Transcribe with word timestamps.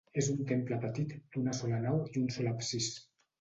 És 0.19 0.27
un 0.35 0.37
temple 0.51 0.79
petit, 0.85 1.13
d'una 1.35 1.53
sola 1.59 1.83
nau 1.85 2.01
i 2.15 2.19
un 2.23 2.27
sol 2.39 2.51
absis. 2.55 2.91